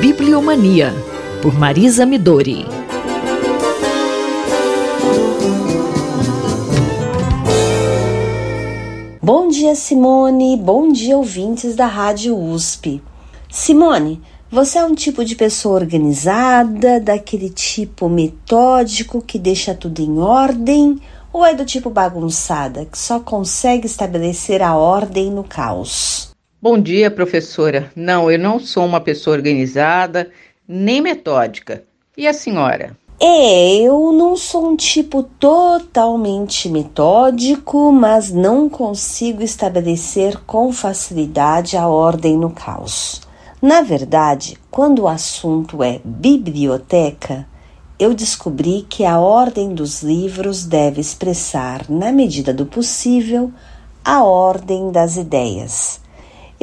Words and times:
Bibliomania, 0.00 0.92
por 1.40 1.54
Marisa 1.58 2.04
Midori. 2.04 2.66
Bom 9.22 9.48
dia, 9.48 9.74
Simone. 9.74 10.56
Bom 10.56 10.92
dia, 10.92 11.16
ouvintes 11.16 11.74
da 11.74 11.86
Rádio 11.86 12.36
USP. 12.36 13.02
Simone, 13.50 14.20
você 14.50 14.78
é 14.78 14.84
um 14.84 14.94
tipo 14.94 15.24
de 15.24 15.36
pessoa 15.36 15.76
organizada, 15.76 17.00
daquele 17.00 17.48
tipo 17.48 18.08
metódico 18.08 19.22
que 19.22 19.38
deixa 19.38 19.74
tudo 19.74 20.00
em 20.02 20.18
ordem, 20.18 21.00
ou 21.32 21.46
é 21.46 21.54
do 21.54 21.64
tipo 21.64 21.88
bagunçada, 21.88 22.84
que 22.84 22.98
só 22.98 23.20
consegue 23.20 23.86
estabelecer 23.86 24.60
a 24.60 24.76
ordem 24.76 25.30
no 25.30 25.44
caos? 25.44 26.33
Bom 26.64 26.80
dia, 26.80 27.10
professora. 27.10 27.92
Não, 27.94 28.30
eu 28.30 28.38
não 28.38 28.58
sou 28.58 28.86
uma 28.86 28.98
pessoa 28.98 29.36
organizada, 29.36 30.30
nem 30.66 31.02
metódica. 31.02 31.84
E 32.16 32.26
a 32.26 32.32
senhora? 32.32 32.96
É, 33.20 33.82
eu 33.82 34.10
não 34.12 34.34
sou 34.34 34.70
um 34.70 34.74
tipo 34.74 35.24
totalmente 35.38 36.70
metódico, 36.70 37.92
mas 37.92 38.32
não 38.32 38.66
consigo 38.66 39.42
estabelecer 39.42 40.38
com 40.46 40.72
facilidade 40.72 41.76
a 41.76 41.86
ordem 41.86 42.38
no 42.38 42.48
caos. 42.48 43.20
Na 43.60 43.82
verdade, 43.82 44.56
quando 44.70 45.00
o 45.00 45.08
assunto 45.08 45.82
é 45.82 46.00
biblioteca, 46.02 47.46
eu 47.98 48.14
descobri 48.14 48.86
que 48.88 49.04
a 49.04 49.20
ordem 49.20 49.74
dos 49.74 50.02
livros 50.02 50.64
deve 50.64 50.98
expressar, 50.98 51.84
na 51.90 52.10
medida 52.10 52.54
do 52.54 52.64
possível, 52.64 53.52
a 54.02 54.24
ordem 54.24 54.90
das 54.90 55.18
ideias. 55.18 56.02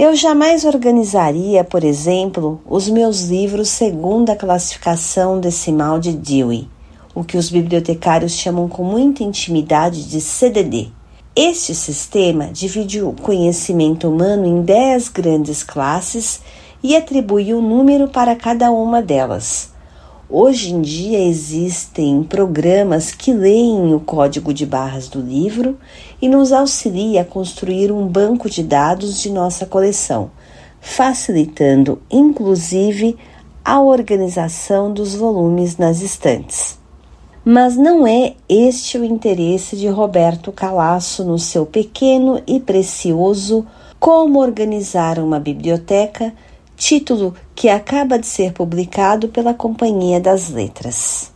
Eu 0.04 0.16
jamais 0.16 0.66
organizaria, 0.66 1.64
por 1.64 1.84
exemplo, 1.84 2.60
os 2.68 2.90
meus 2.90 3.26
livros 3.26 3.70
segundo 3.70 4.32
a 4.32 4.36
classificação 4.36 5.40
decimal 5.40 6.00
de 6.00 6.12
Dewey, 6.12 6.68
o 7.14 7.24
que 7.24 7.38
os 7.38 7.52
bibliotecários 7.52 8.32
chamam 8.32 8.68
com 8.68 8.84
muita 8.84 9.24
intimidade 9.24 10.10
de 10.10 10.20
CDD. 10.20 10.88
Este 11.36 11.76
sistema 11.76 12.48
divide 12.48 13.00
o 13.00 13.14
conhecimento 13.14 14.10
humano 14.10 14.48
em 14.48 14.64
dez 14.64 15.08
grandes 15.08 15.62
classes 15.62 16.42
e 16.82 16.96
atribui 16.96 17.54
um 17.54 17.62
número 17.62 18.08
para 18.08 18.36
cada 18.36 18.72
uma 18.72 19.04
delas. 19.04 19.71
Hoje 20.34 20.74
em 20.74 20.80
dia 20.80 21.20
existem 21.20 22.24
programas 22.24 23.12
que 23.12 23.34
leem 23.34 23.94
o 23.94 24.00
código 24.00 24.54
de 24.54 24.66
barras 24.66 25.10
do 25.10 25.20
livro 25.20 25.78
e 26.22 26.30
nos 26.30 26.54
auxilia 26.54 27.24
a 27.24 27.26
construir 27.26 27.92
um 27.92 28.08
banco 28.08 28.50
de 28.50 28.64
dados 28.64 29.22
de 29.22 29.30
nossa 29.30 29.66
coleção, 29.66 30.32
facilitando 30.80 32.02
inclusive 32.10 33.18
a 33.66 33.82
organização 33.82 34.94
dos 34.94 35.14
volumes 35.14 35.76
nas 35.76 36.02
estantes. 36.02 36.80
Mas 37.44 37.76
não 37.76 38.08
é 38.08 38.36
este 38.48 38.98
o 38.98 39.04
interesse 39.04 39.76
de 39.76 39.90
Roberto 39.90 40.50
Calasso 40.54 41.26
no 41.26 41.38
seu 41.38 41.66
pequeno 41.66 42.42
e 42.48 42.58
precioso 42.58 43.68
Como 44.00 44.40
Organizar 44.40 45.20
uma 45.20 45.42
Biblioteca 45.42 46.34
título 46.82 47.36
que 47.54 47.70
acaba 47.70 48.18
de 48.18 48.26
ser 48.26 48.54
publicado 48.54 49.28
pela 49.28 49.54
Companhia 49.54 50.20
das 50.20 50.50
Letras. 50.50 51.32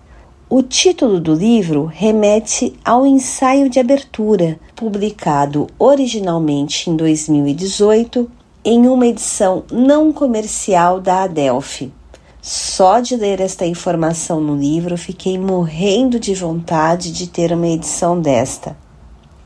O 0.50 0.64
título 0.64 1.20
do 1.20 1.36
livro 1.36 1.86
remete 1.86 2.74
ao 2.84 3.06
ensaio 3.06 3.70
de 3.70 3.80
abertura, 3.80 4.60
publicado 4.76 5.68
originalmente 5.78 6.90
em 6.90 6.96
2018 6.96 8.28
em 8.64 8.88
uma 8.88 9.06
edição 9.06 9.64
não 9.72 10.12
comercial 10.12 11.00
da 11.00 11.26
Adelphi. 11.26 11.94
Só 12.42 13.00
de 13.00 13.16
ler 13.16 13.40
esta 13.40 13.68
informação 13.68 14.42
no 14.42 14.56
livro 14.56 14.98
fiquei 14.98 15.38
morrendo 15.38 16.20
de 16.20 16.34
vontade 16.34 17.12
de 17.12 17.28
ter 17.28 17.54
uma 17.54 17.68
edição 17.68 18.20
desta. 18.20 18.76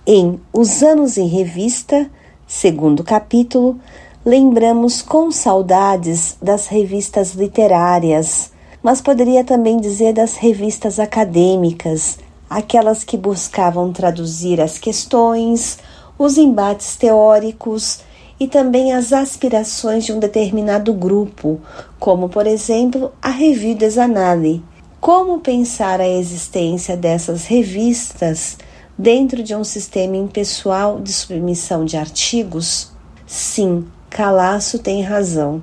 Em 0.07 0.39
Os 0.53 0.81
Anos 0.81 1.17
em 1.17 1.27
Revista, 1.27 2.09
segundo 2.47 3.03
capítulo, 3.03 3.77
lembramos 4.25 5.01
com 5.01 5.31
saudades 5.31 6.35
das 6.41 6.67
revistas 6.67 7.33
literárias, 7.33 8.51
mas 8.83 9.01
poderia 9.01 9.43
também 9.43 9.79
dizer 9.79 10.13
das 10.13 10.35
revistas 10.35 10.99
acadêmicas, 10.99 12.17
aquelas 12.49 13.03
que 13.03 13.17
buscavam 13.17 13.93
traduzir 13.93 14.59
as 14.59 14.77
questões, 14.77 15.79
os 16.17 16.37
embates 16.37 16.95
teóricos 16.97 18.01
e 18.39 18.47
também 18.47 18.93
as 18.93 19.13
aspirações 19.13 20.05
de 20.05 20.11
um 20.11 20.19
determinado 20.19 20.93
grupo, 20.93 21.59
como 21.97 22.27
por 22.27 22.45
exemplo 22.45 23.11
a 23.21 23.29
Revue 23.29 23.75
des 23.75 23.97
Annales. 23.97 24.61
Como 24.99 25.39
pensar 25.39 26.01
a 26.01 26.07
existência 26.07 26.97
dessas 26.97 27.45
revistas 27.45 28.57
dentro 28.97 29.41
de 29.41 29.55
um 29.55 29.63
sistema 29.63 30.17
impessoal 30.17 30.99
de 30.99 31.13
submissão 31.13 31.85
de 31.85 31.95
artigos? 31.95 32.91
Sim, 33.25 33.85
Calaço 34.09 34.79
tem 34.79 35.01
razão. 35.01 35.61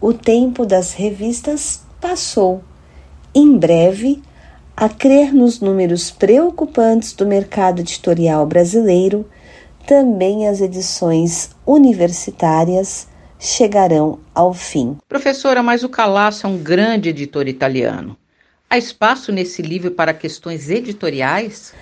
O 0.00 0.12
tempo 0.12 0.66
das 0.66 0.92
revistas 0.92 1.82
passou. 2.00 2.62
Em 3.34 3.56
breve, 3.56 4.22
a 4.76 4.88
crer 4.88 5.32
nos 5.32 5.60
números 5.60 6.10
preocupantes 6.10 7.12
do 7.12 7.24
mercado 7.24 7.80
editorial 7.80 8.44
brasileiro, 8.44 9.24
também 9.86 10.48
as 10.48 10.60
edições 10.60 11.50
universitárias 11.64 13.06
chegarão 13.38 14.18
ao 14.34 14.52
fim. 14.52 14.96
Professora, 15.08 15.62
mas 15.62 15.84
o 15.84 15.88
Calaço 15.88 16.46
é 16.46 16.50
um 16.50 16.58
grande 16.58 17.08
editor 17.08 17.46
italiano. 17.46 18.16
Há 18.68 18.76
espaço 18.76 19.30
nesse 19.30 19.62
livro 19.62 19.90
para 19.90 20.12
questões 20.12 20.68
editoriais? 20.68 21.72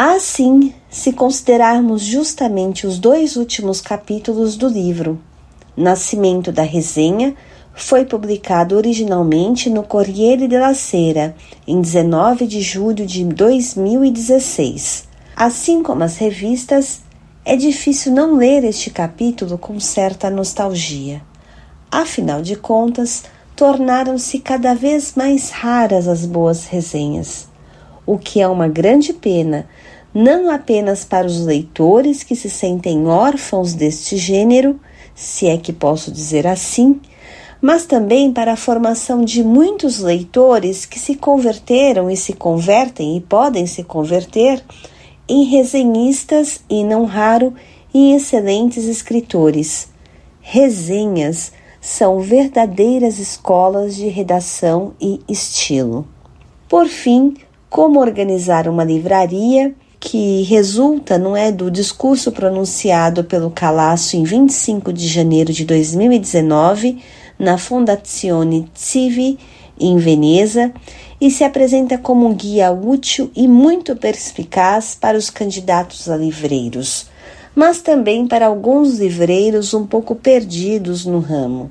Assim, 0.00 0.72
se 0.88 1.12
considerarmos 1.12 2.02
justamente 2.02 2.86
os 2.86 3.00
dois 3.00 3.34
últimos 3.34 3.80
capítulos 3.80 4.56
do 4.56 4.68
livro. 4.68 5.20
Nascimento 5.76 6.52
da 6.52 6.62
resenha 6.62 7.34
foi 7.74 8.04
publicado 8.04 8.76
originalmente 8.76 9.68
no 9.68 9.82
Corriere 9.82 10.46
della 10.46 10.72
Sera 10.72 11.34
em 11.66 11.80
19 11.80 12.46
de 12.46 12.60
julho 12.60 13.04
de 13.04 13.24
2016. 13.24 15.08
Assim 15.34 15.82
como 15.82 16.04
as 16.04 16.16
revistas, 16.16 17.00
é 17.44 17.56
difícil 17.56 18.12
não 18.12 18.36
ler 18.36 18.62
este 18.62 18.90
capítulo 18.90 19.58
com 19.58 19.80
certa 19.80 20.30
nostalgia. 20.30 21.20
Afinal 21.90 22.40
de 22.40 22.54
contas, 22.54 23.24
tornaram-se 23.56 24.38
cada 24.38 24.76
vez 24.76 25.14
mais 25.16 25.50
raras 25.50 26.06
as 26.06 26.24
boas 26.24 26.66
resenhas, 26.66 27.48
o 28.06 28.16
que 28.16 28.40
é 28.40 28.46
uma 28.46 28.68
grande 28.68 29.12
pena, 29.12 29.66
não 30.14 30.50
apenas 30.50 31.04
para 31.04 31.26
os 31.26 31.40
leitores 31.44 32.22
que 32.22 32.34
se 32.34 32.48
sentem 32.48 33.06
órfãos 33.06 33.74
deste 33.74 34.16
gênero, 34.16 34.80
se 35.14 35.46
é 35.46 35.56
que 35.56 35.72
posso 35.72 36.10
dizer 36.10 36.46
assim, 36.46 37.00
mas 37.60 37.86
também 37.86 38.32
para 38.32 38.52
a 38.52 38.56
formação 38.56 39.24
de 39.24 39.42
muitos 39.42 39.98
leitores 39.98 40.86
que 40.86 40.98
se 40.98 41.16
converteram 41.16 42.10
e 42.10 42.16
se 42.16 42.32
convertem 42.32 43.16
e 43.16 43.20
podem 43.20 43.66
se 43.66 43.82
converter 43.82 44.64
em 45.28 45.44
resenhistas 45.44 46.60
e, 46.70 46.84
não 46.84 47.04
raro, 47.04 47.52
em 47.92 48.14
excelentes 48.14 48.84
escritores. 48.84 49.88
Resenhas 50.40 51.52
são 51.80 52.20
verdadeiras 52.20 53.18
escolas 53.18 53.96
de 53.96 54.08
redação 54.08 54.94
e 55.00 55.20
estilo. 55.28 56.06
Por 56.68 56.86
fim, 56.86 57.34
como 57.68 58.00
organizar 58.00 58.68
uma 58.68 58.84
livraria 58.84 59.74
que 60.00 60.42
resulta, 60.42 61.18
não 61.18 61.36
é, 61.36 61.50
do 61.50 61.70
discurso 61.70 62.30
pronunciado 62.30 63.24
pelo 63.24 63.50
Calasso 63.50 64.16
em 64.16 64.22
25 64.22 64.92
de 64.92 65.08
janeiro 65.08 65.52
de 65.52 65.64
2019 65.64 67.02
na 67.38 67.58
Fondazione 67.58 68.70
Civi 68.74 69.38
em 69.78 69.96
Veneza 69.96 70.72
e 71.20 71.30
se 71.30 71.42
apresenta 71.42 71.98
como 71.98 72.26
um 72.26 72.34
guia 72.34 72.70
útil 72.70 73.30
e 73.34 73.48
muito 73.48 73.96
perspicaz 73.96 74.96
para 74.98 75.18
os 75.18 75.30
candidatos 75.30 76.08
a 76.08 76.16
livreiros, 76.16 77.06
mas 77.54 77.82
também 77.82 78.26
para 78.26 78.46
alguns 78.46 78.98
livreiros 78.98 79.74
um 79.74 79.86
pouco 79.86 80.14
perdidos 80.14 81.04
no 81.04 81.18
ramo. 81.18 81.70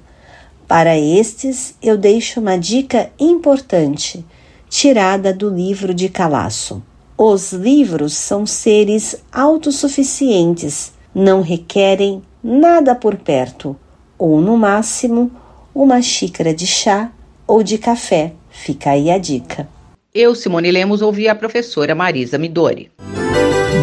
Para 0.68 0.98
estes, 0.98 1.76
eu 1.82 1.98
deixo 1.98 2.42
uma 2.42 2.58
dica 2.58 3.10
importante, 3.18 4.26
tirada 4.70 5.34
do 5.34 5.50
livro 5.50 5.94
de 5.94 6.10
Calasso. 6.10 6.84
Os 7.18 7.52
livros 7.52 8.14
são 8.14 8.46
seres 8.46 9.24
autossuficientes, 9.32 10.94
não 11.16 11.42
requerem 11.42 12.22
nada 12.44 12.94
por 12.94 13.16
perto, 13.16 13.76
ou 14.20 14.40
no 14.40 14.56
máximo 14.56 15.32
uma 15.74 16.00
xícara 16.00 16.54
de 16.54 16.68
chá 16.68 17.12
ou 17.48 17.64
de 17.64 17.80
café. 17.80 18.34
Fica 18.52 18.92
aí 18.92 19.10
a 19.10 19.18
dica. 19.18 19.68
Eu, 20.14 20.36
Simone 20.36 20.70
Lemos, 20.70 21.02
ouvi 21.02 21.28
a 21.28 21.34
professora 21.34 21.96
Marisa 21.96 22.38
Midori. 22.38 22.92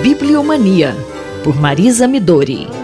Bibliomania, 0.01 0.95
por 1.43 1.57
Marisa 1.61 2.07
Midori. 2.07 2.84